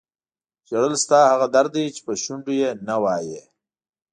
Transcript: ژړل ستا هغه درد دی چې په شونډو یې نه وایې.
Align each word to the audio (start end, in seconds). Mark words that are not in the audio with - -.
ژړل 0.69 0.93
ستا 1.03 1.19
هغه 1.31 1.47
درد 1.55 1.71
دی 1.75 1.85
چې 1.95 2.01
په 2.05 2.13
شونډو 2.23 2.51
یې 2.61 2.69
نه 2.87 2.95
وایې. 3.03 3.41